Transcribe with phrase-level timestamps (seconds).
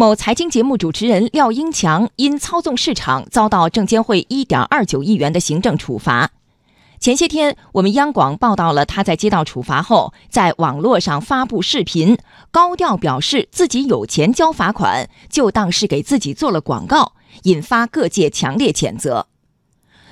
[0.00, 6.30] 某财经节目主持人廖英强因操纵市场遭到证监会1.29亿元的行政处罚。
[6.98, 12.16] 前些天，我们央广报道了他在接到处罚后，在网络上发布视频，
[12.50, 17.12] 高调表示自己有钱交罚款，就当是给自己做了广告，
[17.42, 19.26] 引发各界强烈谴责。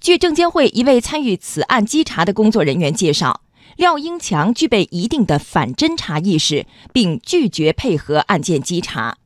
[0.00, 3.40] 据证监会一位参与此案稽查的工作人员介绍，
[3.76, 9.16] 廖英强具备一定的反侦查意识，并拒绝配合案件稽查。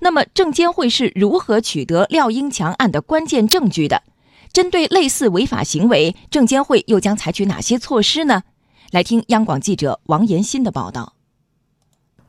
[0.00, 4.02] 那么，证监会是如何取得廖英强案的关键证据的？
[4.52, 8.42] 针对类似违法行为，证监会又将采取哪些措施呢？
[8.92, 11.15] 来听央广记者王延新的报道。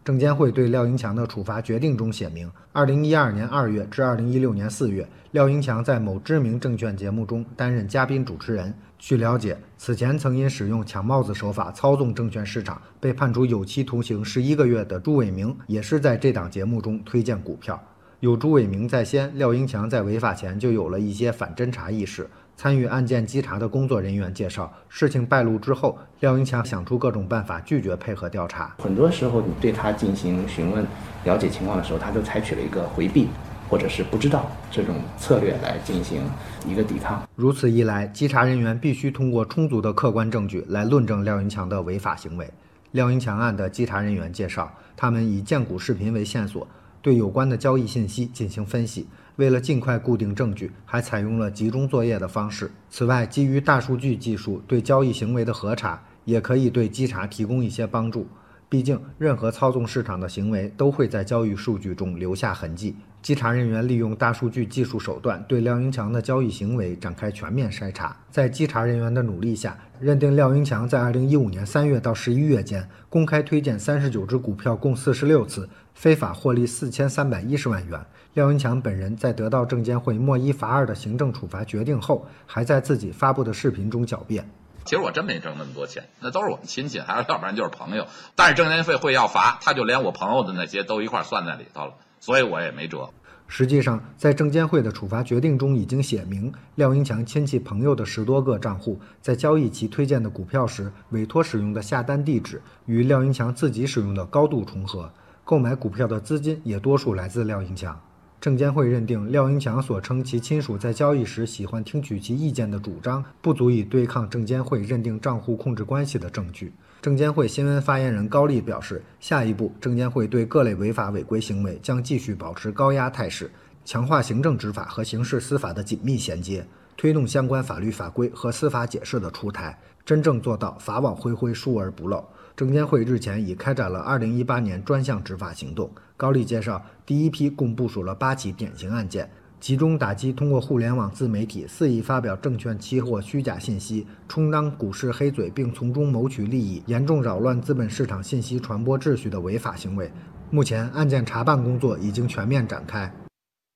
[0.07, 8.73] 证监会对廖英强的处罚决定中写明，二零一二年二月至二零一六年四月，廖英强在某知名证券节目中担任嘉宾主持人。
[8.98, 17.77] 据了解，此前曾因使用抢帽子手法操纵证券市场被判处有期徒刑十一个月的朱伟明，也是在这档节目中推荐股票。
[18.20, 22.27] 有朱伟明在先，廖英强在违法前就有了一些反侦查意识。
[22.55, 28.76] 参与案件稽查的工作人员介绍，事情败露之后，廖英强想出各种办法拒绝配合调查。
[28.79, 30.84] 很多时候，你对他进行询问、
[31.26, 33.27] 了解情况的时候，他就采取了一个回避
[33.70, 36.23] 或者是不知道这种策略来进行
[36.68, 37.21] 一个抵抗。
[37.35, 42.49] 如此一来，稽查人员必须通过充足的客观证据来论证廖英强的违法行为。
[42.93, 46.68] 廖英强案的稽查人员介绍，他们以荐股视频为线索，
[47.08, 49.08] 对有关的交易信息进行分析。
[49.38, 52.70] 为了尽快固定证据，还采用了集中作业的方式。
[52.90, 58.28] 此外，基于大数据技术对交易行为的核查，也可以对稽查提供一些帮助。
[58.70, 62.96] 毕竟，任何操纵市场的行为都会在交易数据中留下痕迹。
[63.21, 68.16] 稽查人员利用大数据技术手段，对廖英强的交易行为展开全面筛查。
[68.29, 78.00] 在稽查人员的努力下，认定廖英强在2015年3月到11月间，公开推荐39只股票共46次，非法获利4310万元。
[78.34, 84.47] 廖英强本人在得到证监会莫一罚二的行政处罚决定后，还在自己发布的视频中狡辩
[84.88, 88.07] ：“其实我真没挣那么多钱，那都是我们亲戚，还是要不然就是朋友。
[88.35, 93.09] 但是证监会会要罚，他就连我朋友的那些都一块算在里头了，所以我也没辙。”
[93.50, 105.11] 实际上，在证监会的处罚决定中已经写明，廖英强亲戚朋友的十多个账户在交易其推荐的股票时，委托使用的下单地址与廖英强自己使用的高度重合，
[105.45, 107.97] 购买股票的资金也多数来自廖英强。
[108.39, 116.71] 证监会认定廖英强所称其亲属在交易时喜欢听取其意见的主张，不足以对抗证监会认定账户控制关系的证据。
[117.01, 123.49] 证监会新闻发言人高丽表示，下一步证监会对各类违法违规行为将继续保持高压态势，
[123.83, 126.65] 强化行政执法和刑事司法的紧密衔接，
[126.97, 132.28] 推动相关法律法规和司法解释的出台，真正做到法网恢恢，疏而不漏。
[132.56, 135.90] 证监会日前已开展了2018年专项执法行动。
[136.18, 150.12] 高丽介绍，第一批共部署了八起典型案件，集中打击通过互联网自媒体肆意发表证券期货虚假信息，充当股市黑嘴，并从中谋取利益，严重扰乱资本市场信息传播秩序的违法行为。
[150.50, 153.14] 目前，案件查办工作已经全面展开。